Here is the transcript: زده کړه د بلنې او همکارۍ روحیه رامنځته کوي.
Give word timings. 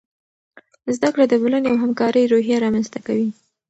زده 0.95 1.09
کړه 1.13 1.25
د 1.27 1.33
بلنې 1.41 1.67
او 1.71 1.77
همکارۍ 1.83 2.23
روحیه 2.33 2.57
رامنځته 2.65 2.99
کوي. 3.07 3.29